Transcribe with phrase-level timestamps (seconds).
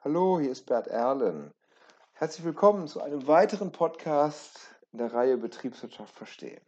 [0.00, 1.52] Hallo, hier ist Bert Erlen.
[2.12, 6.60] Herzlich willkommen zu einem weiteren Podcast in der Reihe Betriebswirtschaft verstehen.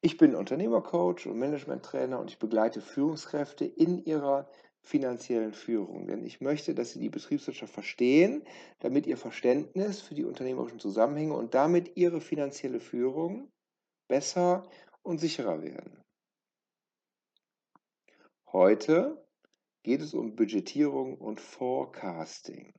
[0.00, 4.48] Ich bin Unternehmercoach und Managementtrainer und ich begleite Führungskräfte in ihrer
[4.80, 6.08] finanziellen Führung.
[6.08, 8.42] Denn ich möchte, dass sie die Betriebswirtschaft verstehen,
[8.80, 13.52] damit ihr Verständnis für die unternehmerischen Zusammenhänge und damit ihre finanzielle Führung
[14.08, 14.64] besser
[15.02, 16.02] und sicherer werden.
[18.52, 19.21] Heute
[19.82, 22.72] geht es um Budgetierung und Forecasting.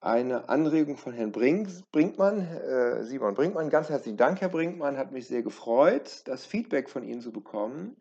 [0.00, 3.70] Eine Anregung von Herrn Brink, Brinkmann, äh, Simon Brinkmann.
[3.70, 4.98] Ganz herzlichen Dank, Herr Brinkmann.
[4.98, 7.96] Hat mich sehr gefreut, das Feedback von Ihnen zu bekommen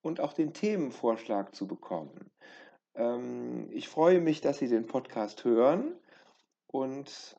[0.00, 2.30] und auch den Themenvorschlag zu bekommen.
[2.94, 5.96] Ähm, ich freue mich, dass Sie den Podcast hören
[6.68, 7.36] und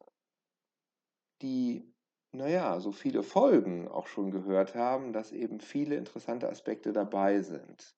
[1.41, 1.89] die,
[2.34, 7.95] naja, so viele Folgen auch schon gehört haben, dass eben viele interessante Aspekte dabei sind.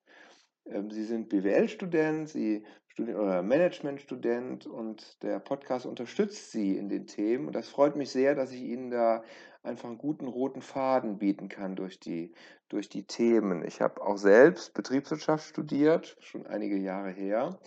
[0.72, 7.08] Ähm, Sie sind BWL-Student, Sie studieren oder Management-Student und der Podcast unterstützt Sie in den
[7.08, 7.48] Themen.
[7.48, 9.24] Und das freut mich sehr, dass ich Ihnen da
[9.63, 12.34] einfach einen guten roten Faden bieten kann durch die,
[12.70, 13.63] durch die Themen.
[13.66, 17.60] Ich habe auch selbst Betriebswirtschaft studiert, schon einige Jahre her.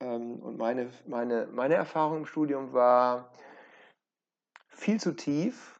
[0.00, 3.32] Ähm, und meine, meine, meine Erfahrung im Studium war
[4.68, 5.78] viel zu tief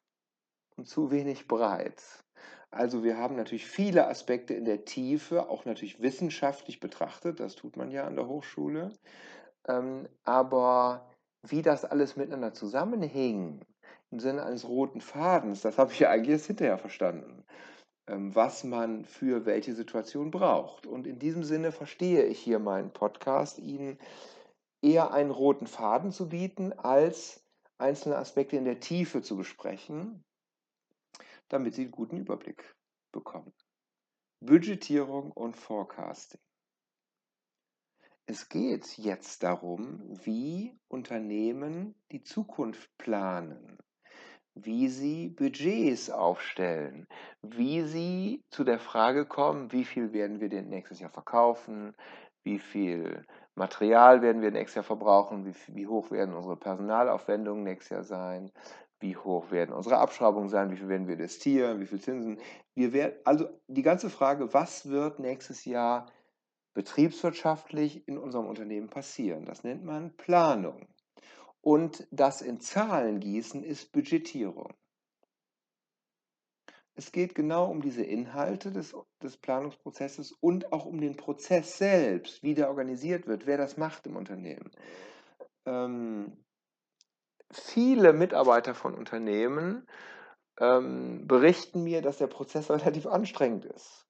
[0.76, 2.19] und zu wenig breit.
[2.70, 7.76] Also wir haben natürlich viele Aspekte in der Tiefe, auch natürlich wissenschaftlich betrachtet, das tut
[7.76, 8.92] man ja an der Hochschule.
[9.66, 11.10] Ähm, aber
[11.42, 13.64] wie das alles miteinander zusammenhing,
[14.12, 17.44] im Sinne eines roten Fadens, das habe ich ja eigentlich erst hinterher verstanden,
[18.08, 20.86] ähm, was man für welche Situation braucht.
[20.86, 23.98] Und in diesem Sinne verstehe ich hier meinen Podcast, Ihnen
[24.80, 27.44] eher einen roten Faden zu bieten, als
[27.78, 30.22] einzelne Aspekte in der Tiefe zu besprechen
[31.50, 32.74] damit Sie einen guten Überblick
[33.12, 33.52] bekommen.
[34.40, 36.40] Budgetierung und Forecasting.
[38.26, 43.76] Es geht jetzt darum, wie Unternehmen die Zukunft planen,
[44.54, 47.06] wie sie Budgets aufstellen,
[47.42, 51.94] wie sie zu der Frage kommen, wie viel werden wir denn nächstes Jahr verkaufen,
[52.44, 57.90] wie viel Material werden wir nächstes Jahr verbrauchen, wie, wie hoch werden unsere Personalaufwendungen nächstes
[57.90, 58.52] Jahr sein,
[59.00, 62.38] wie hoch werden unsere Abschreibungen sein, wie viel werden wir investieren, wie viel Zinsen.
[62.74, 66.10] Wir werden, also die ganze Frage, was wird nächstes Jahr
[66.74, 70.86] betriebswirtschaftlich in unserem Unternehmen passieren, das nennt man Planung.
[71.62, 74.72] Und das in Zahlen gießen ist Budgetierung.
[76.94, 82.42] Es geht genau um diese Inhalte des, des Planungsprozesses und auch um den Prozess selbst,
[82.42, 84.70] wie der organisiert wird, wer das macht im Unternehmen.
[85.66, 86.44] Ähm,
[87.50, 89.86] viele Mitarbeiter von Unternehmen
[90.58, 94.06] ähm, berichten mir, dass der Prozess relativ anstrengend ist.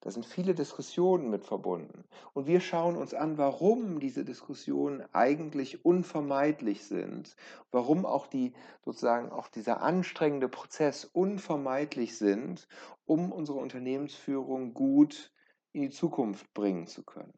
[0.00, 2.04] Da sind viele Diskussionen mit verbunden.
[2.32, 7.34] Und wir schauen uns an, warum diese Diskussionen eigentlich unvermeidlich sind,
[7.72, 8.54] warum auch die
[8.84, 12.68] sozusagen auch dieser anstrengende Prozess unvermeidlich sind,
[13.06, 15.32] um unsere Unternehmensführung gut
[15.72, 17.34] in die Zukunft bringen zu können.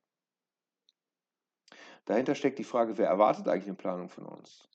[2.05, 4.69] Dahinter steckt die Frage, wer erwartet eigentlich eine Planung von uns?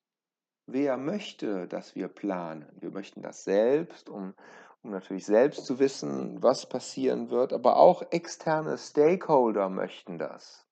[0.67, 2.65] Wer möchte, dass wir planen?
[2.79, 4.33] Wir möchten das selbst, um,
[4.81, 10.65] um natürlich selbst zu wissen, was passieren wird, aber auch externe Stakeholder möchten das.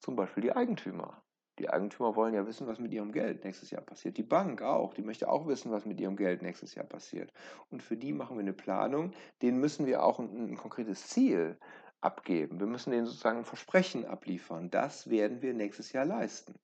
[0.00, 1.22] Zum Beispiel die Eigentümer.
[1.58, 4.16] Die Eigentümer wollen ja wissen, was mit ihrem Geld nächstes Jahr passiert.
[4.16, 7.32] Die Bank auch, die möchte auch wissen, was mit ihrem Geld nächstes Jahr passiert.
[7.68, 9.12] Und für die machen wir eine Planung.
[9.42, 11.58] Denen müssen wir auch ein, ein konkretes Ziel
[12.00, 12.60] abgeben.
[12.60, 14.70] Wir müssen denen sozusagen ein Versprechen abliefern.
[14.70, 16.54] Das werden wir nächstes Jahr leisten.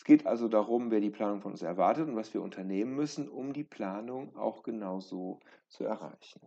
[0.00, 3.28] Es geht also darum, wer die Planung von uns erwartet und was wir unternehmen müssen,
[3.28, 6.40] um die Planung auch genauso zu erreichen.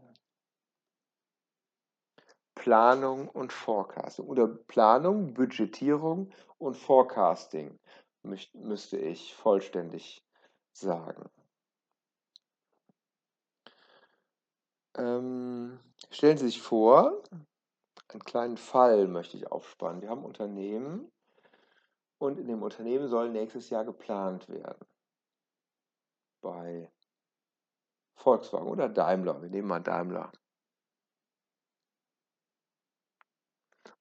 [2.55, 4.25] Planung und Forecasting.
[4.25, 7.77] Oder Planung, Budgetierung und Forecasting
[8.23, 10.25] müsste ich vollständig
[10.71, 11.29] sagen.
[14.97, 17.21] Ähm, stellen Sie sich vor,
[18.07, 20.01] einen kleinen Fall möchte ich aufspannen.
[20.01, 21.11] Wir haben Unternehmen,
[22.23, 24.87] und in dem Unternehmen soll nächstes Jahr geplant werden.
[26.41, 26.89] Bei
[28.15, 29.41] Volkswagen oder Daimler.
[29.41, 30.31] Wir nehmen mal Daimler.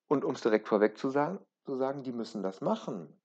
[0.06, 3.20] Und um es direkt vorweg zu sagen, zu sagen, die müssen das machen.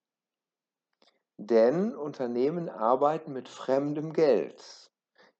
[1.37, 4.91] Denn Unternehmen arbeiten mit fremdem Geld.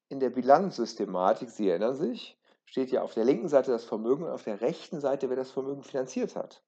[0.08, 4.30] In der Bilanzsystematik, Sie erinnern sich, steht ja auf der linken Seite das Vermögen und
[4.30, 6.62] auf der rechten Seite, wer das Vermögen finanziert hat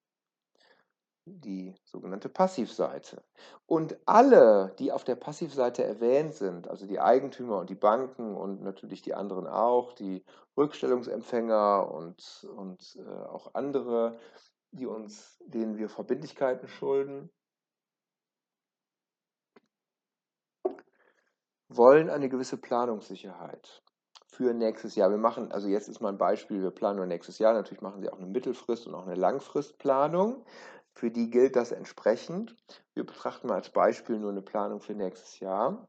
[1.38, 3.23] die sogenannte Passivseite.
[3.67, 8.62] Und alle, die auf der Passivseite erwähnt sind, also die Eigentümer und die Banken und
[8.62, 10.25] natürlich die anderen auch, die
[10.56, 14.19] Rückstellungsempfänger und, und äh, auch andere,
[14.73, 17.31] die uns, denen wir Verbindlichkeiten schulden,
[21.69, 23.83] wollen eine gewisse Planungssicherheit
[24.41, 25.11] für nächstes Jahr.
[25.11, 28.00] Wir machen, also jetzt ist mal ein Beispiel, wir planen nur nächstes Jahr, natürlich machen
[28.00, 30.44] sie auch eine Mittelfrist und auch eine Langfristplanung.
[31.00, 32.55] Für die gilt das entsprechend.
[32.93, 35.88] Wir betrachten mal als Beispiel nur eine Planung für nächstes Jahr.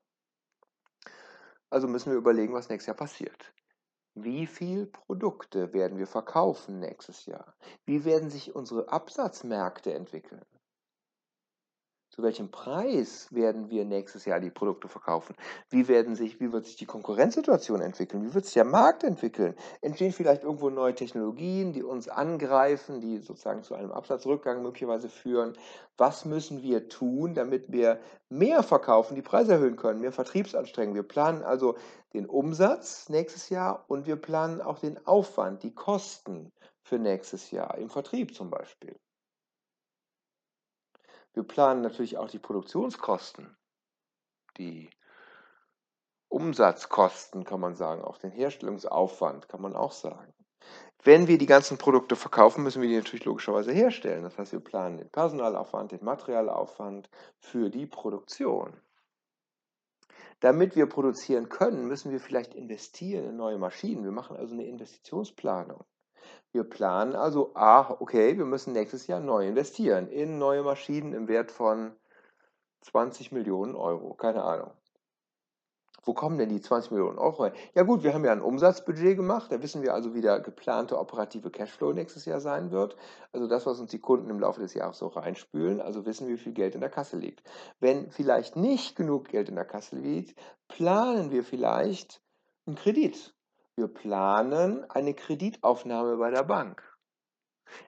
[1.69, 3.53] Also müssen wir überlegen, was nächstes Jahr passiert.
[4.13, 7.57] Wie viele Produkte werden wir verkaufen nächstes Jahr?
[7.83, 10.45] Wie werden sich unsere Absatzmärkte entwickeln?
[12.13, 15.33] Zu welchem Preis werden wir nächstes Jahr die Produkte verkaufen?
[15.69, 18.21] Wie, werden sich, wie wird sich die Konkurrenzsituation entwickeln?
[18.25, 19.55] Wie wird sich der Markt entwickeln?
[19.79, 25.53] Entstehen vielleicht irgendwo neue Technologien, die uns angreifen, die sozusagen zu einem Absatzrückgang möglicherweise führen?
[25.95, 27.97] Was müssen wir tun, damit wir
[28.27, 30.95] mehr verkaufen, die Preise erhöhen können, mehr Vertriebsanstrengungen?
[30.95, 31.77] Wir planen also
[32.13, 36.51] den Umsatz nächstes Jahr und wir planen auch den Aufwand, die Kosten
[36.83, 38.97] für nächstes Jahr, im Vertrieb zum Beispiel.
[41.33, 43.56] Wir planen natürlich auch die Produktionskosten,
[44.57, 44.89] die
[46.28, 50.33] Umsatzkosten, kann man sagen, auch den Herstellungsaufwand, kann man auch sagen.
[51.04, 54.24] Wenn wir die ganzen Produkte verkaufen, müssen wir die natürlich logischerweise herstellen.
[54.24, 58.80] Das heißt, wir planen den Personalaufwand, den Materialaufwand für die Produktion.
[60.42, 64.04] Damit wir produzieren können, müssen wir vielleicht investieren in neue Maschinen.
[64.04, 65.83] Wir machen also eine Investitionsplanung.
[66.51, 71.28] Wir planen also, ah, okay, wir müssen nächstes Jahr neu investieren in neue Maschinen im
[71.28, 71.94] Wert von
[72.81, 74.13] 20 Millionen Euro.
[74.16, 74.72] Keine Ahnung.
[76.04, 77.54] Wo kommen denn die 20 Millionen Euro her?
[77.75, 79.51] Ja gut, wir haben ja ein Umsatzbudget gemacht.
[79.51, 82.95] Da wissen wir also, wie der geplante operative Cashflow nächstes Jahr sein wird.
[83.31, 85.80] Also das, was uns die Kunden im Laufe des Jahres so reinspülen.
[85.80, 87.44] Also wissen wir, wie viel Geld in der Kasse liegt.
[87.80, 90.36] Wenn vielleicht nicht genug Geld in der Kasse liegt,
[90.68, 92.24] planen wir vielleicht
[92.66, 93.36] einen Kredit.
[93.75, 96.83] Wir planen eine Kreditaufnahme bei der Bank.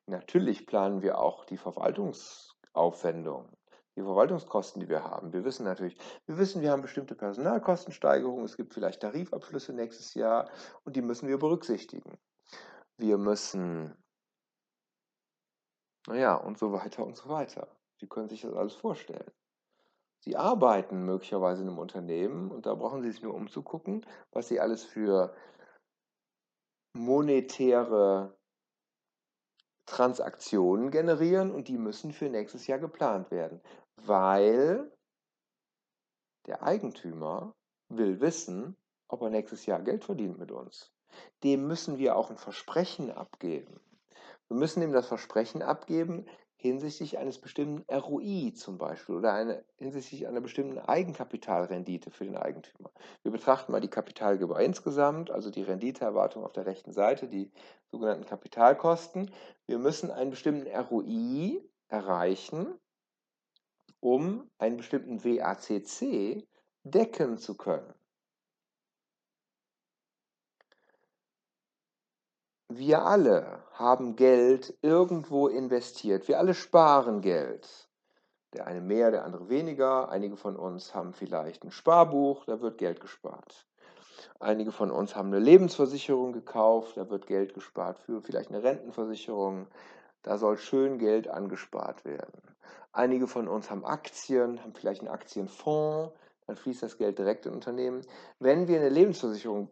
[0.05, 3.51] Natürlich planen wir auch die Verwaltungsaufwendungen,
[3.95, 5.33] die Verwaltungskosten, die wir haben.
[5.33, 10.49] Wir wissen natürlich, wir wissen, wir haben bestimmte Personalkostensteigerungen, es gibt vielleicht Tarifabschlüsse nächstes Jahr
[10.85, 12.17] und die müssen wir berücksichtigen.
[12.97, 13.93] Wir müssen,
[16.07, 17.67] naja, und so weiter und so weiter.
[17.99, 19.31] Sie können sich das alles vorstellen.
[20.19, 24.61] Sie arbeiten möglicherweise in einem Unternehmen und da brauchen Sie sich nur umzugucken, was Sie
[24.61, 25.35] alles für
[26.93, 28.37] monetäre
[29.85, 33.61] Transaktionen generieren und die müssen für nächstes Jahr geplant werden,
[33.97, 34.91] weil
[36.47, 37.53] der Eigentümer
[37.89, 40.91] will wissen, ob er nächstes Jahr Geld verdient mit uns.
[41.43, 43.79] Dem müssen wir auch ein Versprechen abgeben.
[44.47, 46.25] Wir müssen ihm das Versprechen abgeben,
[46.63, 52.89] hinsichtlich eines bestimmten ROI zum Beispiel oder eine, hinsichtlich einer bestimmten Eigenkapitalrendite für den Eigentümer.
[53.21, 57.51] Wir betrachten mal die Kapitalgeber insgesamt, also die Renditeerwartung auf der rechten Seite, die
[57.91, 59.29] sogenannten Kapitalkosten.
[59.65, 62.79] Wir müssen einen bestimmten ROI erreichen,
[63.99, 66.47] um einen bestimmten WACC
[66.85, 67.93] decken zu können.
[72.69, 76.27] Wir alle haben Geld irgendwo investiert.
[76.27, 77.67] Wir alle sparen Geld.
[78.53, 80.09] Der eine mehr, der andere weniger.
[80.09, 83.65] Einige von uns haben vielleicht ein Sparbuch, da wird Geld gespart.
[84.39, 89.67] Einige von uns haben eine Lebensversicherung gekauft, da wird Geld gespart für vielleicht eine Rentenversicherung.
[90.21, 92.41] Da soll schön Geld angespart werden.
[92.91, 96.13] Einige von uns haben Aktien, haben vielleicht einen Aktienfonds,
[96.45, 98.05] dann fließt das Geld direkt in Unternehmen.
[98.39, 99.69] Wenn wir eine Lebensversicherung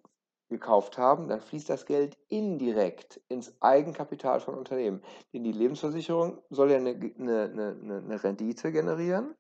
[0.52, 5.02] gekauft haben, dann fließt das Geld indirekt ins Eigenkapital von Unternehmen.
[5.34, 9.34] Denn die Lebensversicherung soll ja eine, eine, eine, eine, Rendite generieren.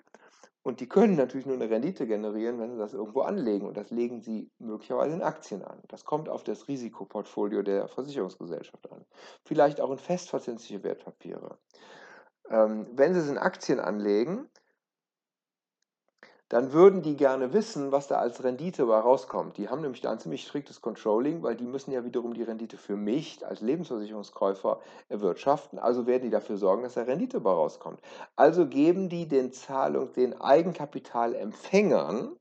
[0.63, 3.67] Und die können natürlich nur eine Rendite generieren, wenn sie das irgendwo anlegen.
[3.67, 5.79] Und das legen sie möglicherweise in Aktien an.
[5.87, 9.05] Das kommt auf das Risikoportfolio der Versicherungsgesellschaft an.
[9.43, 11.57] Vielleicht auch in festverzinsliche Wertpapiere.
[12.49, 14.49] Ähm, wenn sie es in Aktien anlegen,
[16.51, 19.55] dann würden die gerne wissen, was da als Rendite bei rauskommt.
[19.55, 22.75] Die haben nämlich da ein ziemlich striktes Controlling, weil die müssen ja wiederum die Rendite
[22.75, 25.79] für mich als Lebensversicherungskäufer erwirtschaften.
[25.79, 28.01] Also werden die dafür sorgen, dass da Rendite bei rauskommt.
[28.35, 32.35] Also geben die den Zahlung, den Eigenkapitalempfängern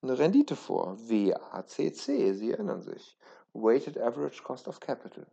[0.00, 0.96] eine Rendite vor.
[0.98, 3.18] WACC, Sie erinnern sich.
[3.52, 5.26] Weighted Average Cost of Capital.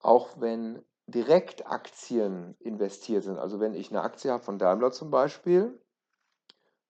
[0.00, 3.38] Auch wenn Direktaktien investiert sind.
[3.38, 5.80] Also wenn ich eine Aktie habe von Daimler zum Beispiel,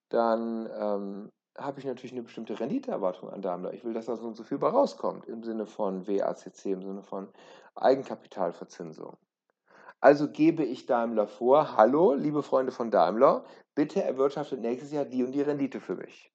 [0.09, 3.73] dann ähm, habe ich natürlich eine bestimmte Renditeerwartung an Daimler.
[3.75, 6.83] Ich will, dass da so und so viel bei rauskommt im Sinne von WACC, im
[6.83, 7.29] Sinne von
[7.75, 9.17] Eigenkapitalverzinsung.
[10.01, 13.45] Also gebe ich Daimler vor, hallo, liebe Freunde von Daimler,
[13.75, 16.33] bitte erwirtschaftet nächstes Jahr die und die Rendite für mich.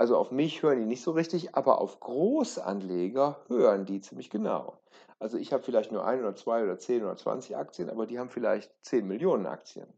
[0.00, 4.80] Also auf mich hören die nicht so richtig, aber auf Großanleger hören die ziemlich genau.
[5.18, 8.18] Also ich habe vielleicht nur ein oder zwei oder zehn oder zwanzig Aktien, aber die
[8.18, 9.92] haben vielleicht zehn Millionen Aktien.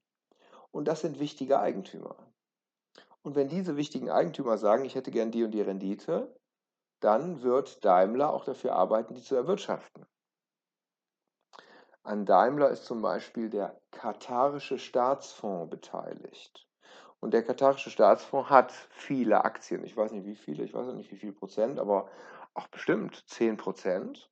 [0.73, 2.17] Und das sind wichtige Eigentümer.
[3.23, 6.35] Und wenn diese wichtigen Eigentümer sagen, ich hätte gern die und die Rendite,
[6.99, 10.05] dann wird Daimler auch dafür arbeiten, die zu erwirtschaften.
[12.03, 16.67] An Daimler ist zum Beispiel der katarische Staatsfonds beteiligt.
[17.23, 19.85] Und der katarische Staatsfonds hat viele Aktien.
[19.85, 22.09] Ich weiß nicht wie viele, ich weiß auch nicht wie viel Prozent, aber
[22.53, 24.29] auch bestimmt 10 Prozent.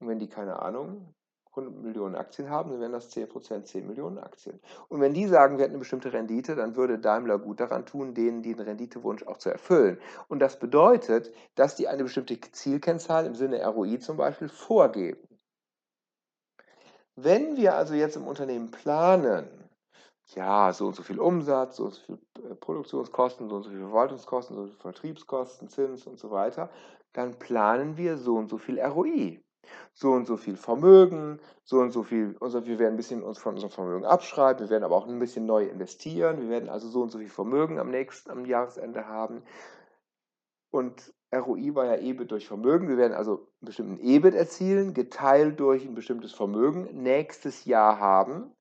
[0.00, 1.14] Und wenn die, keine Ahnung,
[1.50, 4.58] 100 Millionen Aktien haben, dann wären das 10 Prozent 10 Millionen Aktien.
[4.88, 8.14] Und wenn die sagen, wir hätten eine bestimmte Rendite, dann würde Daimler gut daran tun,
[8.14, 10.00] denen den Renditewunsch auch zu erfüllen.
[10.26, 15.28] Und das bedeutet, dass die eine bestimmte Zielkennzahl im Sinne ROI zum Beispiel vorgeben.
[17.14, 19.48] Wenn wir also jetzt im Unternehmen planen,
[20.34, 23.70] ja, so und so viel Umsatz, so und so viel äh, Produktionskosten, so und so
[23.70, 26.70] viel Verwaltungskosten, so und so viel Vertriebskosten, Zins und so weiter,
[27.12, 29.42] dann planen wir so und so viel ROI.
[29.92, 33.38] So und so viel Vermögen, so und so viel, also wir werden ein bisschen uns
[33.38, 36.88] von unserem Vermögen abschreiben, wir werden aber auch ein bisschen neu investieren, wir werden also
[36.88, 39.42] so und so viel Vermögen am nächsten, am Jahresende haben.
[40.70, 42.88] Und ROI war ja EBIT durch Vermögen.
[42.88, 48.52] Wir werden also einen bestimmten EBIT erzielen, geteilt durch ein bestimmtes Vermögen nächstes Jahr haben,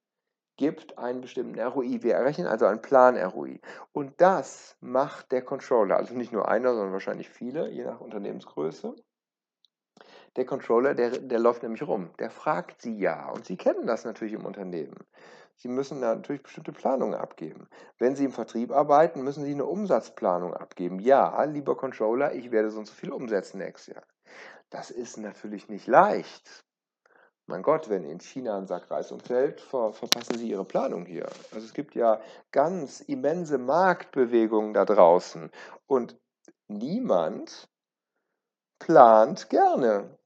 [0.57, 2.01] gibt einen bestimmten ROI.
[2.01, 3.59] Wir errechnen also einen Plan-ROI.
[3.91, 8.95] Und das macht der Controller, also nicht nur einer, sondern wahrscheinlich viele, je nach Unternehmensgröße.
[10.35, 13.29] Der Controller, der, der läuft nämlich rum, der fragt Sie ja.
[13.29, 14.97] Und Sie kennen das natürlich im Unternehmen.
[15.57, 17.69] Sie müssen natürlich bestimmte Planungen abgeben.
[17.97, 20.99] Wenn Sie im Vertrieb arbeiten, müssen Sie eine Umsatzplanung abgeben.
[20.99, 24.03] Ja, lieber Controller, ich werde so und so viel umsetzen nächstes Jahr.
[24.69, 26.65] Das ist natürlich nicht leicht.
[27.47, 31.27] Mein Gott, wenn in China ein Sack Reis umfällt, ver verpassen Sie Ihre Planung hier.
[31.51, 32.19] Also es gibt ja
[32.51, 35.51] ganz immense Marktbewegungen da draußen
[35.85, 36.19] und
[36.67, 37.69] niemand
[38.79, 40.17] plant gerne.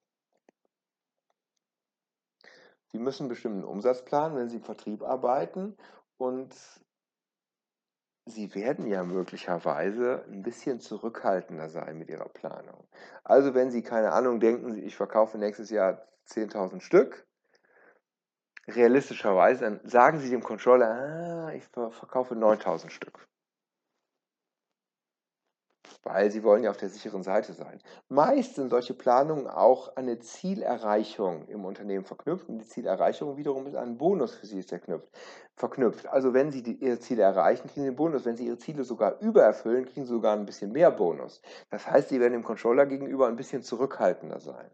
[2.91, 5.77] Sie müssen einen bestimmten Umsatz planen, wenn Sie im Vertrieb arbeiten
[6.17, 6.55] und
[8.25, 12.87] Sie werden ja möglicherweise ein bisschen zurückhaltender sein mit Ihrer Planung.
[13.23, 17.27] Also wenn Sie, keine Ahnung, denken, ich verkaufe nächstes Jahr 10.000 Stück,
[18.67, 23.29] realistischerweise, dann sagen Sie dem Controller, ah, ich verkaufe 9.000 Stück
[26.03, 27.79] weil sie wollen ja auf der sicheren Seite sein.
[28.07, 33.67] Meist sind solche Planungen auch an eine Zielerreichung im Unternehmen verknüpft und die Zielerreichung wiederum
[33.67, 34.63] ist einen Bonus für sie
[35.55, 36.07] verknüpft.
[36.07, 38.25] Also wenn sie die, ihre Ziele erreichen, kriegen sie einen Bonus.
[38.25, 41.41] Wenn sie ihre Ziele sogar übererfüllen, kriegen sie sogar ein bisschen mehr Bonus.
[41.69, 44.71] Das heißt, sie werden dem Controller gegenüber ein bisschen zurückhaltender sein.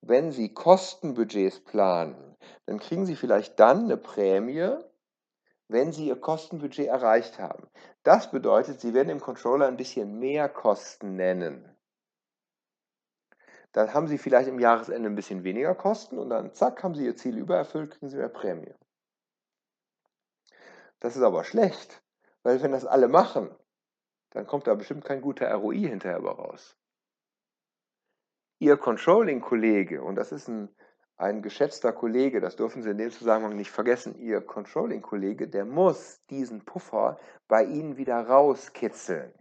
[0.00, 2.36] Wenn Sie Kostenbudgets planen,
[2.66, 4.78] dann kriegen Sie vielleicht dann eine Prämie,
[5.68, 7.68] wenn Sie Ihr Kostenbudget erreicht haben.
[8.04, 11.76] Das bedeutet, Sie werden dem Controller ein bisschen mehr Kosten nennen.
[13.72, 17.04] Dann haben Sie vielleicht im Jahresende ein bisschen weniger Kosten und dann zack, haben Sie
[17.04, 18.74] Ihr Ziel übererfüllt, kriegen Sie mehr Prämie.
[21.00, 22.02] Das ist aber schlecht,
[22.42, 23.54] weil wenn das alle machen,
[24.30, 26.77] dann kommt da bestimmt kein guter ROI hinterher raus.
[28.58, 30.68] Ihr Controlling-Kollege, und das ist ein
[31.18, 36.24] ein geschätzter Kollege, das dürfen Sie in dem Zusammenhang nicht vergessen, Ihr Controlling-Kollege, der muss
[36.30, 39.32] diesen Puffer bei Ihnen wieder rauskitzeln.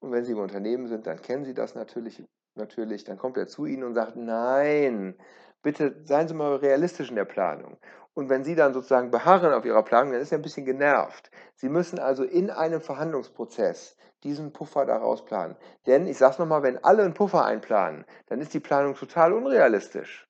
[0.00, 2.24] Und wenn Sie im Unternehmen sind, dann kennen Sie das natürlich,
[2.54, 3.04] natürlich.
[3.04, 5.18] Dann kommt er zu Ihnen und sagt, nein,
[5.66, 7.76] bitte seien Sie mal realistisch in der Planung.
[8.14, 11.28] Und wenn Sie dann sozusagen beharren auf Ihrer Planung, dann ist er ein bisschen genervt.
[11.56, 15.56] Sie müssen also in einem Verhandlungsprozess diesen Puffer daraus planen.
[15.86, 19.32] Denn ich sage es nochmal, wenn alle einen Puffer einplanen, dann ist die Planung total
[19.32, 20.28] unrealistisch.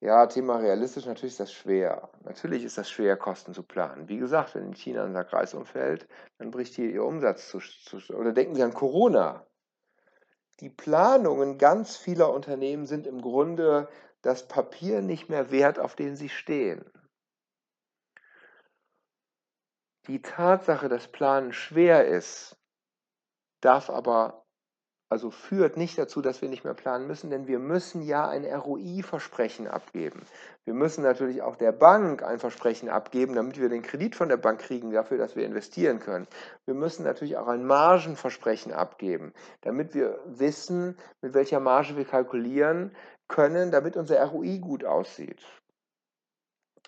[0.00, 2.10] Ja, Thema realistisch, natürlich ist das schwer.
[2.24, 4.10] Natürlich ist das schwer, Kosten zu planen.
[4.10, 7.96] Wie gesagt, wenn in China unser Kreis umfällt, dann bricht hier ihr Umsatz zu, zu,
[8.14, 9.46] oder denken Sie an Corona.
[10.60, 13.88] Die Planungen ganz vieler Unternehmen sind im Grunde
[14.22, 16.84] das Papier nicht mehr wert, auf dem sie stehen.
[20.06, 22.56] Die Tatsache, dass Planen schwer ist,
[23.60, 24.44] darf aber
[25.14, 28.44] also führt nicht dazu, dass wir nicht mehr planen müssen, denn wir müssen ja ein
[28.44, 30.26] ROI-Versprechen abgeben.
[30.64, 34.38] Wir müssen natürlich auch der Bank ein Versprechen abgeben, damit wir den Kredit von der
[34.38, 36.26] Bank kriegen dafür, dass wir investieren können.
[36.64, 42.96] Wir müssen natürlich auch ein Margenversprechen abgeben, damit wir wissen, mit welcher Marge wir kalkulieren
[43.28, 45.44] können, damit unser ROI gut aussieht.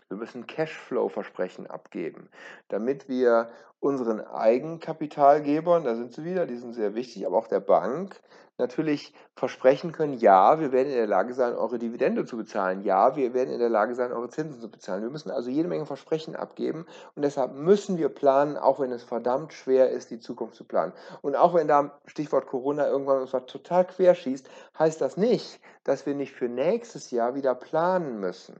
[0.08, 2.30] Wir müssen Cashflow-Versprechen abgeben,
[2.68, 7.60] damit wir unseren Eigenkapitalgebern, da sind sie wieder, die sind sehr wichtig, aber auch der
[7.60, 8.20] Bank,
[8.58, 12.82] natürlich versprechen können, ja, wir werden in der Lage sein, eure Dividende zu bezahlen.
[12.82, 15.02] Ja, wir werden in der Lage sein, eure Zinsen zu bezahlen.
[15.02, 19.02] Wir müssen also jede Menge Versprechen abgeben und deshalb müssen wir planen, auch wenn es
[19.02, 20.92] verdammt schwer ist, die Zukunft zu planen.
[21.22, 24.48] Und auch wenn da, Stichwort Corona, irgendwann etwas total querschießt,
[24.78, 28.56] heißt das nicht, dass wir nicht für nächstes Jahr wieder planen müssen.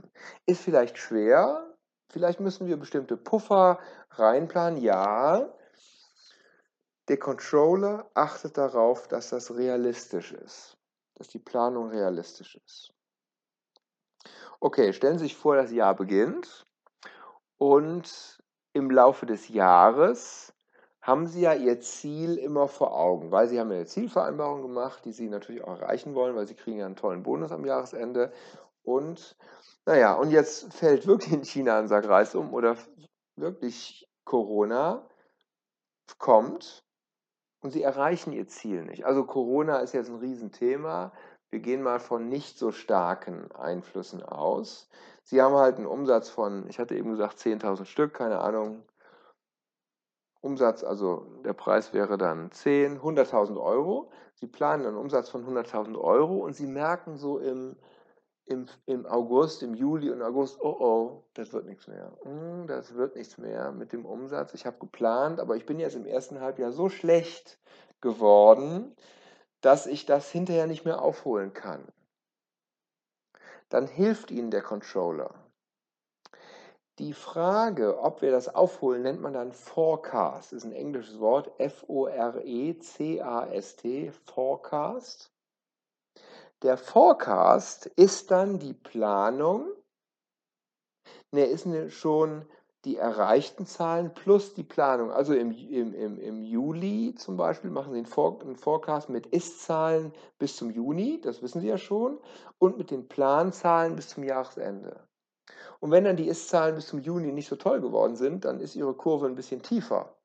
[0.47, 1.67] Ist vielleicht schwer,
[2.09, 3.79] Vielleicht müssen wir bestimmte Puffer
[4.13, 4.81] reinplanen.
[4.81, 5.49] Ja,
[7.09, 10.77] der Controller achtet darauf, dass das realistisch ist,
[11.15, 12.93] dass die Planung realistisch ist.
[14.61, 16.67] Okay, stellen Sie sich vor, das Jahr beginnt
[17.59, 20.53] und im Laufe des Jahres
[21.01, 25.13] haben Sie ja Ihr Ziel immer vor Augen, weil Sie haben eine Zielvereinbarung gemacht, die
[25.13, 28.33] Sie natürlich auch erreichen wollen, weil Sie kriegen ja einen tollen Bonus am Jahresende.
[28.83, 29.37] Und
[29.85, 32.77] naja, und jetzt fällt wirklich in China ein Sack Reis um oder
[33.37, 35.09] wirklich Corona
[36.19, 36.86] kommt
[37.67, 39.07] und Sie erreichen Ihr Ziel nicht.
[39.07, 41.11] Also Corona ist jetzt ein Riesenthema.
[41.51, 44.89] Wir gehen mal von nicht so starken Einflüssen aus.
[45.25, 48.85] Sie haben halt einen Umsatz von, ich hatte eben gesagt, 10.000 Stück, keine Ahnung.
[50.41, 54.13] Umsatz, also der Preis wäre dann 10, 100.000 Euro.
[54.35, 57.75] Sie planen einen Umsatz von 100.000 Euro und Sie merken so im,
[58.47, 62.17] im, im August, im Juli und August, oh oh, das wird nichts mehr.
[62.23, 64.55] Hm, das wird nichts mehr mit dem Umsatz.
[64.55, 67.59] Ich habe geplant, aber ich bin jetzt im ersten Halbjahr so schlecht
[68.01, 68.95] geworden,
[69.61, 71.85] dass ich das hinterher nicht mehr aufholen kann.
[73.69, 75.35] Dann hilft Ihnen der Controller.
[76.99, 80.53] Die Frage, ob wir das aufholen, nennt man dann Forecast.
[80.53, 82.43] Das ist ein englisches Wort, F-O-R-E-C-A-S-T,
[84.25, 85.36] Forecast.
[86.63, 89.71] Der Forecast ist dann die Planung,
[91.31, 92.47] ne, ist ne, schon
[92.87, 95.11] die erreichten Zahlen plus die Planung.
[95.11, 100.57] Also im, im, im, im Juli zum Beispiel machen Sie einen, Forecast mit Ist-Zahlen bis
[100.57, 102.19] zum Juni, das wissen Sie ja schon,
[102.59, 105.07] und mit den Planzahlen bis zum Jahresende.
[105.81, 108.77] Und wenn dann die Ist-Zahlen bis zum Juni nicht so toll geworden sind, dann ist
[108.77, 110.16] Ihre Kurve ein bisschen tiefer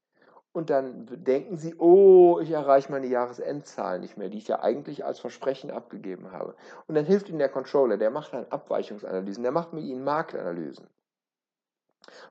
[0.53, 5.05] und dann denken sie, oh, ich erreiche meine Jahresendzahl nicht mehr, die ich ja eigentlich
[5.05, 6.55] als Versprechen abgegeben habe.
[6.88, 10.88] Und dann hilft Ihnen der Controller, der macht dann Abweichungsanalysen, der macht mit Ihnen Marktanalysen.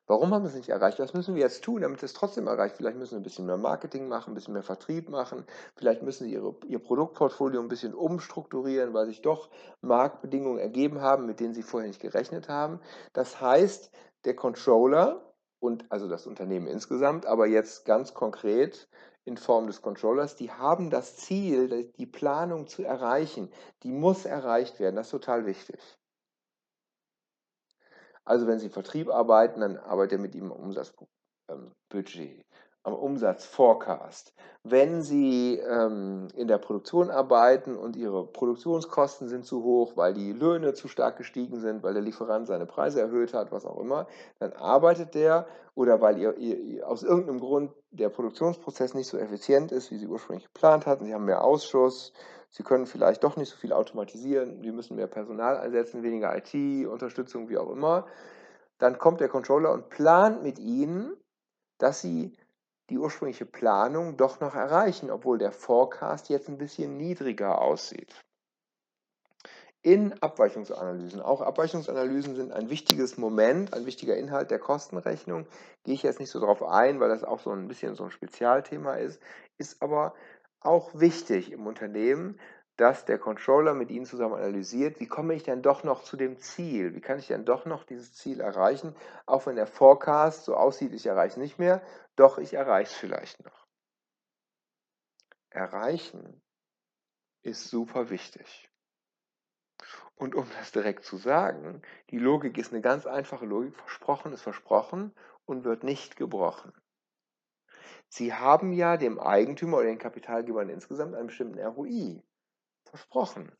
[0.07, 0.99] Warum haben wir es nicht erreicht?
[0.99, 2.77] Was müssen wir jetzt tun, damit es trotzdem erreicht?
[2.77, 5.45] Vielleicht müssen wir ein bisschen mehr Marketing machen, ein bisschen mehr Vertrieb machen.
[5.77, 9.49] Vielleicht müssen Sie Ihre, Ihr Produktportfolio ein bisschen umstrukturieren, weil sich doch
[9.81, 12.81] Marktbedingungen ergeben haben, mit denen Sie vorher nicht gerechnet haben.
[13.13, 13.93] Das heißt,
[14.25, 15.30] der Controller,
[15.61, 18.89] und also das Unternehmen insgesamt, aber jetzt ganz konkret
[19.25, 23.53] in Form des Controllers, die haben das Ziel, die Planung zu erreichen.
[23.83, 24.97] Die muss erreicht werden.
[24.97, 25.79] Das ist total wichtig.
[28.25, 32.47] Also wenn Sie im Vertrieb arbeiten, dann arbeitet er mit ihm am Umsatzbudget
[32.83, 34.33] am Umsatzforecast.
[34.63, 40.33] Wenn Sie ähm, in der Produktion arbeiten und Ihre Produktionskosten sind zu hoch, weil die
[40.33, 44.07] Löhne zu stark gestiegen sind, weil der Lieferant seine Preise erhöht hat, was auch immer,
[44.39, 49.73] dann arbeitet der oder weil ihr, ihr, aus irgendeinem Grund der Produktionsprozess nicht so effizient
[49.73, 52.13] ist, wie Sie ursprünglich geplant hatten, Sie haben mehr Ausschuss,
[52.51, 57.49] Sie können vielleicht doch nicht so viel automatisieren, Sie müssen mehr Personal einsetzen, weniger IT-Unterstützung,
[57.49, 58.07] wie auch immer,
[58.79, 61.17] dann kommt der Controller und plant mit Ihnen,
[61.79, 62.37] dass Sie
[62.91, 68.15] die ursprüngliche Planung doch noch erreichen, obwohl der Forecast jetzt ein bisschen niedriger aussieht.
[69.83, 71.23] In Abweichungsanalysen.
[71.23, 75.47] Auch Abweichungsanalysen sind ein wichtiges Moment, ein wichtiger Inhalt der Kostenrechnung.
[75.85, 78.11] Gehe ich jetzt nicht so drauf ein, weil das auch so ein bisschen so ein
[78.11, 79.23] Spezialthema ist,
[79.57, 80.13] ist aber
[80.61, 82.39] auch wichtig im Unternehmen,
[82.81, 86.39] dass der Controller mit Ihnen zusammen analysiert, wie komme ich denn doch noch zu dem
[86.39, 86.95] Ziel?
[86.95, 88.97] Wie kann ich denn doch noch dieses Ziel erreichen?
[89.27, 91.83] Auch wenn der Forecast so aussieht, ich erreiche es nicht mehr,
[92.21, 93.67] doch ich erreiche es vielleicht noch.
[95.49, 96.43] Erreichen
[97.43, 98.71] ist super wichtig.
[100.15, 101.81] Und um das direkt zu sagen,
[102.11, 103.75] die Logik ist eine ganz einfache Logik.
[103.75, 105.15] Versprochen ist versprochen
[105.47, 106.73] und wird nicht gebrochen.
[108.11, 112.23] Sie haben ja dem Eigentümer oder den Kapitalgebern insgesamt einen bestimmten ROI
[112.85, 113.51] Versprochen.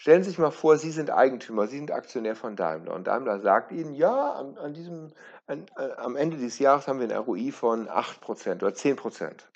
[0.00, 3.38] Stellen Sie sich mal vor, Sie sind Eigentümer, Sie sind Aktionär von Daimler und Daimler
[3.38, 5.12] sagt Ihnen, ja, an, an diesem,
[5.46, 9.46] an, äh, am Ende dieses Jahres haben wir ein ROI von 8% oder 10%.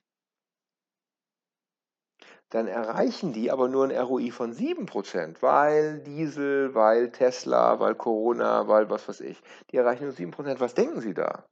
[2.50, 8.68] Dann erreichen die aber nur ein ROI von 7%, weil Diesel, weil Tesla, weil Corona,
[8.68, 9.42] weil was weiß ich.
[9.70, 10.60] Die erreichen nur 7%.
[10.60, 11.46] Was denken Sie da,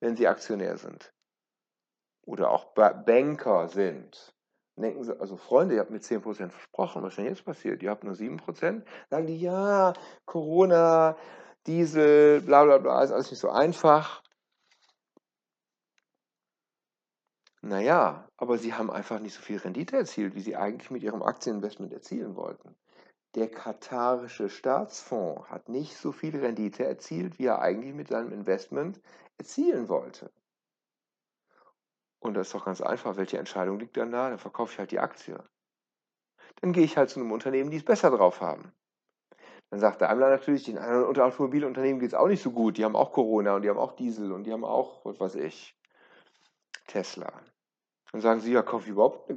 [0.00, 1.14] wenn Sie Aktionär sind?
[2.26, 4.34] Oder auch Banker sind?
[4.82, 7.82] Denken sie, also Freunde, ihr habt mir 10% versprochen, was ist denn jetzt passiert?
[7.82, 8.82] Ihr habt nur 7%?
[9.10, 9.92] Sagen die, ja,
[10.26, 11.16] Corona,
[11.66, 14.22] Diesel, bla bla bla, ist alles nicht so einfach.
[17.60, 21.22] Naja, aber sie haben einfach nicht so viel Rendite erzielt, wie sie eigentlich mit ihrem
[21.22, 22.76] Aktieninvestment erzielen wollten.
[23.34, 29.00] Der katarische Staatsfonds hat nicht so viel Rendite erzielt, wie er eigentlich mit seinem Investment
[29.36, 30.30] erzielen wollte.
[32.20, 33.16] Und das ist doch ganz einfach.
[33.16, 34.30] Welche Entscheidung liegt dann da?
[34.30, 35.38] Dann verkaufe ich halt die Aktie.
[36.60, 38.72] Dann gehe ich halt zu einem Unternehmen, die es besser drauf haben.
[39.70, 42.78] Dann sagt Daimler natürlich, den anderen Automobilunternehmen geht es auch nicht so gut.
[42.78, 45.34] Die haben auch Corona und die haben auch Diesel und die haben auch, was weiß
[45.36, 45.76] ich,
[46.86, 47.30] Tesla.
[48.12, 49.30] Dann sagen sie, ja, kaufe ich überhaupt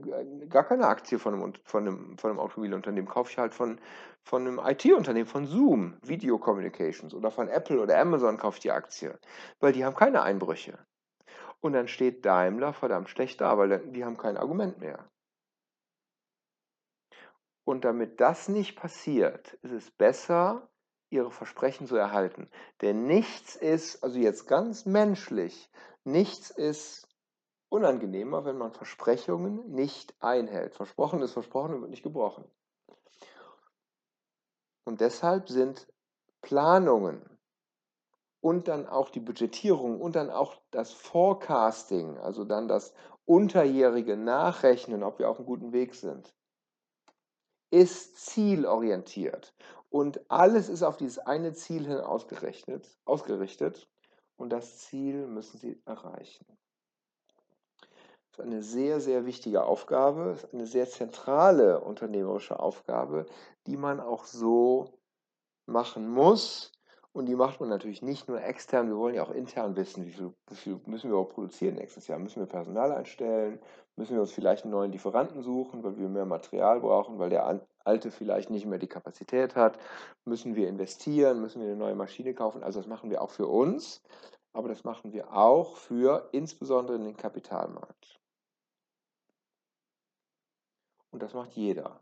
[0.49, 3.09] gar keine Aktie von einem, von einem, von einem Automobilunternehmen.
[3.09, 3.79] Kaufe ich halt von,
[4.23, 8.71] von einem IT-Unternehmen, von Zoom, Video Communications oder von Apple oder Amazon kaufe ich die
[8.71, 9.19] Aktie.
[9.59, 10.79] Weil die haben keine Einbrüche.
[11.61, 15.09] Und dann steht Daimler verdammt schlecht da, weil die haben kein Argument mehr.
[17.63, 20.67] Und damit das nicht passiert, ist es besser,
[21.11, 22.49] ihre Versprechen zu erhalten.
[22.81, 25.69] Denn nichts ist, also jetzt ganz menschlich,
[26.03, 27.07] nichts ist
[27.69, 30.73] unangenehmer, wenn man Versprechungen nicht einhält.
[30.73, 32.45] Versprochen ist versprochen und wird nicht gebrochen.
[34.83, 35.87] Und deshalb sind
[36.41, 37.30] Planungen
[38.41, 42.93] und dann auch die Budgetierung und dann auch das Forecasting, also dann das
[43.25, 46.33] unterjährige Nachrechnen, ob wir auf einem guten Weg sind,
[47.69, 49.53] ist zielorientiert.
[49.89, 53.87] Und alles ist auf dieses eine Ziel hin ausgerichtet, ausgerichtet.
[54.37, 56.45] Und das Ziel müssen Sie erreichen.
[58.31, 63.25] Das ist eine sehr, sehr wichtige Aufgabe, ist eine sehr zentrale unternehmerische Aufgabe,
[63.67, 64.97] die man auch so
[65.65, 66.71] machen muss.
[67.13, 70.11] Und die macht man natürlich nicht nur extern, wir wollen ja auch intern wissen, wie
[70.11, 72.19] viel, wie viel müssen wir auch produzieren nächstes Jahr.
[72.19, 73.59] Müssen wir Personal einstellen?
[73.97, 77.61] Müssen wir uns vielleicht einen neuen Lieferanten suchen, weil wir mehr Material brauchen, weil der
[77.83, 79.77] alte vielleicht nicht mehr die Kapazität hat?
[80.23, 81.41] Müssen wir investieren?
[81.41, 82.63] Müssen wir eine neue Maschine kaufen?
[82.63, 84.01] Also das machen wir auch für uns,
[84.53, 88.21] aber das machen wir auch für insbesondere den Kapitalmarkt.
[91.11, 91.99] Und das macht jeder.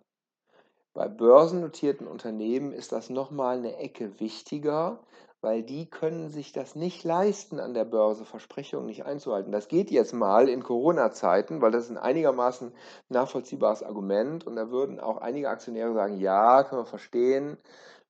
[0.93, 4.99] Bei börsennotierten Unternehmen ist das nochmal eine Ecke wichtiger,
[5.41, 9.51] weil die können sich das nicht leisten, an der Börse Versprechungen nicht einzuhalten.
[9.51, 12.73] Das geht jetzt mal in Corona-Zeiten, weil das ist ein einigermaßen
[13.07, 17.57] nachvollziehbares Argument und da würden auch einige Aktionäre sagen, ja, können wir verstehen,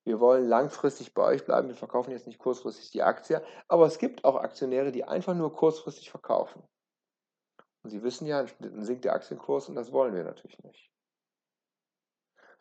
[0.06, 4.00] wir wollen langfristig bei euch bleiben, wir verkaufen jetzt nicht kurzfristig die Aktie, aber es
[4.00, 6.64] gibt auch Aktionäre, die einfach nur kurzfristig verkaufen.
[7.84, 10.90] Und Sie wissen ja, dann sinkt der Aktienkurs und das wollen wir natürlich nicht.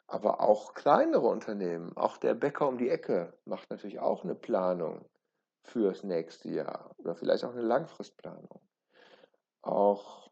[0.09, 5.05] Aber auch kleinere Unternehmen, auch der Bäcker um die Ecke macht natürlich auch eine Planung
[5.64, 8.61] fürs nächste Jahr oder vielleicht auch eine Langfristplanung.
[9.61, 10.31] Auch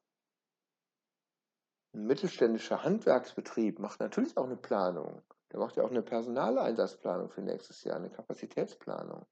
[1.92, 5.22] ein mittelständischer Handwerksbetrieb macht natürlich auch eine Planung.
[5.52, 9.26] Der macht ja auch eine Personaleinsatzplanung für nächstes Jahr, eine Kapazitätsplanung.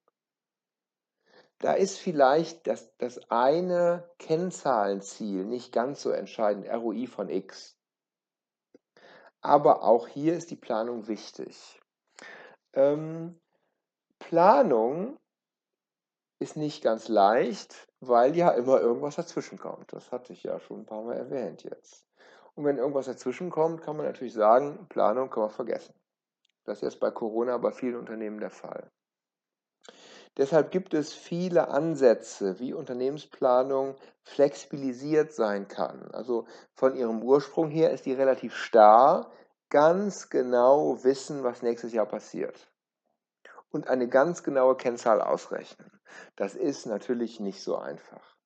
[1.58, 7.78] Da ist vielleicht das, das eine Kennzahlenziel nicht ganz so entscheidend, ROI von X.
[9.44, 11.78] Aber auch hier ist die Planung wichtig.
[12.72, 13.38] Ähm,
[14.18, 15.18] Planung
[16.38, 19.92] ist nicht ganz leicht, weil ja immer irgendwas dazwischen kommt.
[19.92, 22.06] Das hatte ich ja schon ein paar Mal erwähnt jetzt.
[22.54, 25.94] Und wenn irgendwas dazwischen kommt, kann man natürlich sagen, Planung kann man vergessen.
[26.64, 28.90] Das ist jetzt bei Corona bei vielen Unternehmen der Fall.
[30.36, 36.10] Deshalb gibt es viele Ansätze, wie Unternehmensplanung flexibilisiert sein kann.
[36.12, 39.30] Also von ihrem Ursprung her ist die relativ starr,
[39.70, 42.68] ganz genau wissen, was nächstes Jahr passiert.
[43.70, 45.90] Und eine ganz genaue Kennzahl ausrechnen.
[46.36, 48.36] Das ist natürlich nicht so einfach.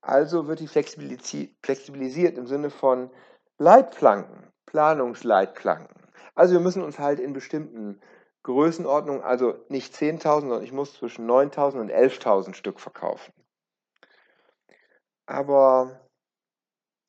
[0.00, 3.10] Also wird die flexibilisiert im Sinne von
[3.58, 6.02] Leitplanken, Planungsleitplanken.
[6.34, 8.00] Also wir müssen uns halt in bestimmten
[8.44, 13.32] Größenordnung, also nicht 10.000, sondern ich muss zwischen 9.000 und 11.000 Stück verkaufen.
[15.26, 16.00] Aber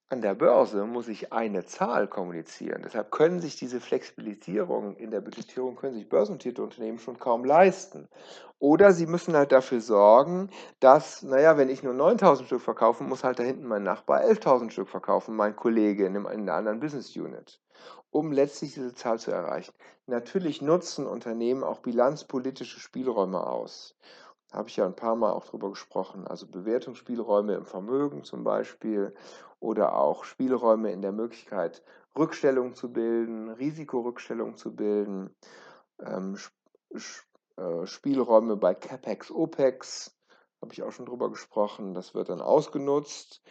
[0.08, 2.84] an der Börse muss ich eine Zahl kommunizieren.
[2.84, 8.08] Deshalb können sich diese Flexibilisierung in der Budgetierung, können sich börsennotierte Unternehmen schon kaum leisten.
[8.60, 13.26] Oder sie müssen halt dafür sorgen, dass, naja, wenn ich nur 9000 Stück verkaufen, muss
[13.26, 17.60] halt da hinten mein Nachbar 11.000 Stück verkaufen, mein Kollege in einer anderen Business Unit
[18.16, 19.74] um letztlich diese Zahl zu erreichen.
[20.08, 23.94] Natürlich nutzen Unternehmen auch bilanzpolitische Spielräume aus.
[24.50, 26.26] Da habe ich ja ein paar Mal auch drüber gesprochen.
[26.26, 29.14] Also Bewertungsspielräume im Vermögen zum Beispiel
[29.60, 31.84] oder auch Spielräume in der Möglichkeit,
[32.18, 35.36] Rückstellung zu bilden, Risikorückstellung zu bilden,
[36.00, 36.38] ähm,
[37.58, 40.18] äh, Spielräume bei CapEx, OPEX,
[40.62, 41.94] habe ich auch schon drüber gesprochen.
[41.94, 43.42] Das wird dann ausgenutzt.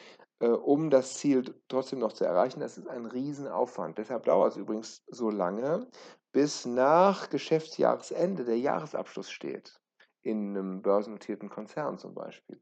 [0.44, 2.60] Äh, um das Ziel trotzdem noch zu erreichen.
[2.60, 3.96] Das ist ein Riesenaufwand.
[3.96, 5.88] Deshalb dauert es übrigens so lange,
[6.32, 9.80] bis nach Geschäftsjahresende der Jahresabschluss steht.
[10.22, 12.60] In einem börsennotierten Konzern zum Beispiel.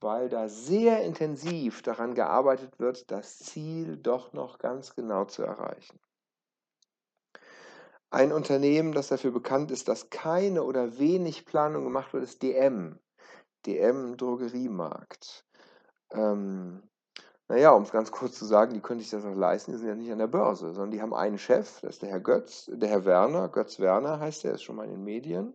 [0.00, 6.00] Weil da sehr intensiv daran gearbeitet wird, das Ziel doch noch ganz genau zu erreichen.
[8.10, 12.98] Ein Unternehmen, das dafür bekannt ist, dass keine oder wenig Planung gemacht wird, ist DM.
[13.66, 15.44] DM Drogeriemarkt.
[16.12, 16.88] Ähm,
[17.50, 19.88] Naja, um es ganz kurz zu sagen, die können sich das auch leisten, die sind
[19.88, 22.70] ja nicht an der Börse, sondern die haben einen Chef, das ist der Herr Götz,
[22.70, 25.54] der Herr Werner, Götz Werner heißt der, ist schon mal in den Medien.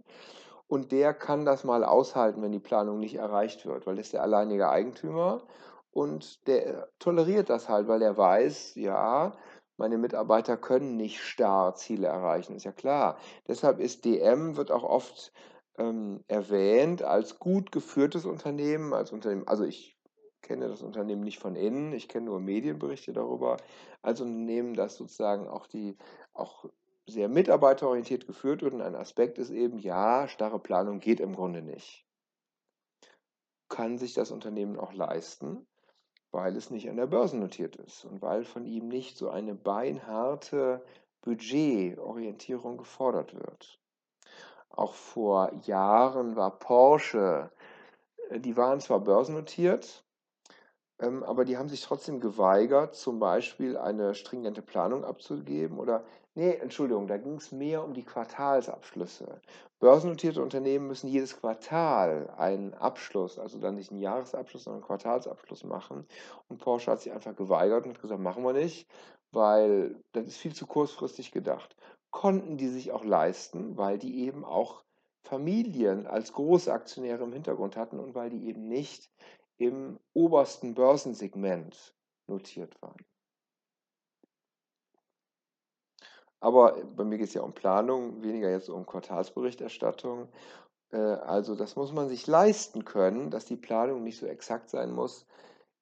[0.67, 4.13] Und der kann das mal aushalten, wenn die Planung nicht erreicht wird, weil er ist
[4.13, 5.43] der alleinige Eigentümer
[5.91, 9.33] und der toleriert das halt, weil er weiß, ja,
[9.77, 13.17] meine Mitarbeiter können nicht starr Ziele erreichen, ist ja klar.
[13.47, 15.31] Deshalb ist DM, wird auch oft
[15.77, 19.95] ähm, erwähnt als gut geführtes Unternehmen, als Unternehmen, also ich
[20.43, 23.57] kenne das Unternehmen nicht von innen, ich kenne nur Medienberichte darüber,
[24.01, 25.97] als Unternehmen, das sozusagen auch die
[26.33, 26.65] auch
[27.07, 28.73] sehr mitarbeiterorientiert geführt wird.
[28.73, 32.05] Und ein Aspekt ist eben, ja, starre Planung geht im Grunde nicht.
[33.69, 35.65] Kann sich das Unternehmen auch leisten,
[36.31, 39.55] weil es nicht an der Börse notiert ist und weil von ihm nicht so eine
[39.55, 40.83] beinharte
[41.21, 43.79] Budgetorientierung gefordert wird.
[44.69, 47.51] Auch vor Jahren war Porsche,
[48.29, 50.02] äh, die waren zwar börsennotiert,
[50.99, 56.03] ähm, aber die haben sich trotzdem geweigert, zum Beispiel eine stringente Planung abzugeben oder
[56.35, 59.41] nee, Entschuldigung, da ging es mehr um die Quartalsabschlüsse.
[59.79, 65.63] Börsennotierte Unternehmen müssen jedes Quartal einen Abschluss, also dann nicht einen Jahresabschluss, sondern einen Quartalsabschluss
[65.63, 66.07] machen.
[66.47, 68.87] Und Porsche hat sich einfach geweigert und gesagt, machen wir nicht,
[69.31, 71.75] weil das ist viel zu kurzfristig gedacht.
[72.11, 74.83] Konnten die sich auch leisten, weil die eben auch
[75.25, 79.09] Familien als Großaktionäre im Hintergrund hatten und weil die eben nicht
[79.57, 81.95] im obersten Börsensegment
[82.27, 83.05] notiert waren.
[86.39, 90.27] Aber bei mir geht es ja um Planung, weniger jetzt um Quartalsberichterstattung.
[90.91, 94.91] Äh, also das muss man sich leisten können, dass die Planung nicht so exakt sein
[94.91, 95.25] muss,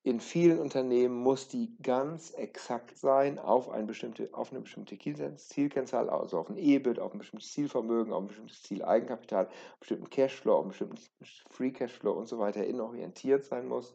[0.04, 6.10] in vielen Unternehmen muss die ganz exakt sein auf, ein bestimmte, auf eine bestimmte Zielkennzahl,
[6.10, 9.80] also auf ein EBIT, auf ein bestimmtes Zielvermögen, auf ein bestimmtes Ziel Eigenkapital, auf einen
[9.80, 11.00] bestimmten Cashflow, auf einen bestimmten
[11.50, 13.94] Free Cashflow und so weiter innenorientiert sein muss.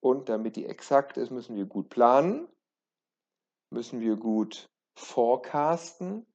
[0.00, 2.46] Und damit die exakt ist, müssen wir gut planen,
[3.70, 6.26] müssen wir gut forecasten,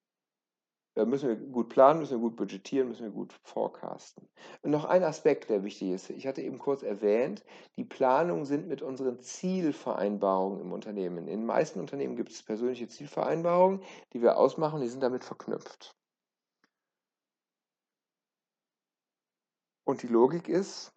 [1.05, 4.27] müssen wir gut planen, müssen wir gut budgetieren, müssen wir gut forecasten.
[4.61, 6.09] Und noch ein Aspekt, der wichtig ist.
[6.09, 7.43] Ich hatte eben kurz erwähnt,
[7.77, 11.19] die Planungen sind mit unseren Zielvereinbarungen im Unternehmen.
[11.19, 13.81] In den meisten Unternehmen gibt es persönliche Zielvereinbarungen,
[14.13, 15.95] die wir ausmachen, die sind damit verknüpft.
[19.85, 20.93] Und die Logik ist,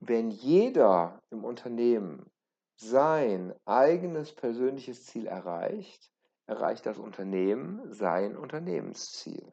[0.00, 2.30] wenn jeder im Unternehmen
[2.76, 6.12] sein eigenes persönliches Ziel erreicht,
[6.46, 9.52] erreicht das Unternehmen sein Unternehmensziel.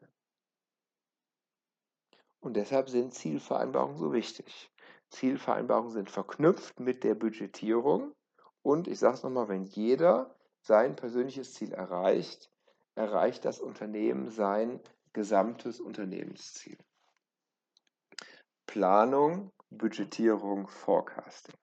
[2.40, 4.70] Und deshalb sind Zielvereinbarungen so wichtig.
[5.10, 8.14] Zielvereinbarungen sind verknüpft mit der Budgetierung
[8.62, 12.50] und ich sage es nochmal, wenn jeder sein persönliches Ziel erreicht,
[12.94, 14.80] erreicht das Unternehmen sein
[15.12, 16.78] gesamtes Unternehmensziel.
[18.66, 21.54] Planung, Budgetierung, Forecasting.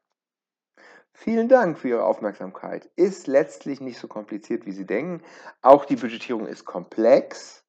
[1.14, 2.90] Vielen Dank für Ihre Aufmerksamkeit.
[2.96, 5.24] Ist letztlich nicht so kompliziert, wie Sie denken.
[5.62, 7.64] Auch die Budgetierung ist komplex,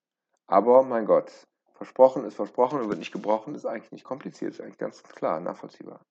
[0.46, 1.30] aber mein Gott,
[1.74, 5.40] versprochen ist versprochen und wird nicht gebrochen, ist eigentlich nicht kompliziert, ist eigentlich ganz klar,
[5.40, 6.04] nachvollziehbar.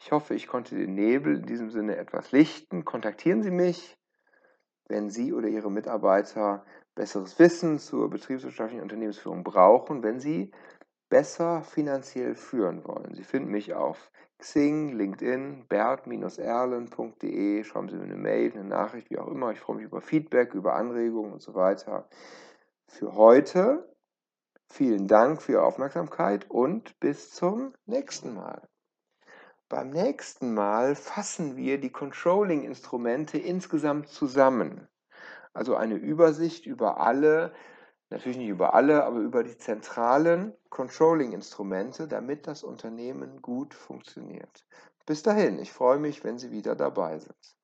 [0.00, 2.84] Ich hoffe, ich konnte den Nebel in diesem Sinne etwas lichten.
[2.84, 3.96] Kontaktieren Sie mich,
[4.86, 10.52] wenn Sie oder Ihre Mitarbeiter besseres Wissen zur betriebswirtschaftlichen Unternehmensführung brauchen, wenn Sie
[11.08, 13.14] besser finanziell führen wollen.
[13.14, 17.64] Sie finden mich auf Xing, LinkedIn, bert-erlen.de.
[17.64, 19.50] Schreiben Sie mir eine Mail, eine Nachricht, wie auch immer.
[19.50, 22.08] Ich freue mich über Feedback, über Anregungen und so weiter.
[22.86, 23.92] Für heute
[24.66, 28.68] vielen Dank für Ihre Aufmerksamkeit und bis zum nächsten Mal.
[29.68, 34.86] Beim nächsten Mal fassen wir die Controlling-Instrumente insgesamt zusammen.
[35.52, 37.52] Also eine Übersicht über alle
[38.10, 44.64] Natürlich nicht über alle, aber über die zentralen Controlling-Instrumente, damit das Unternehmen gut funktioniert.
[45.06, 47.57] Bis dahin, ich freue mich, wenn Sie wieder dabei sind.